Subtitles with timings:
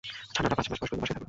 [0.35, 1.19] ছানারা পাঁচ মাস বয়স পর্যন্ত বাসায় থাকে।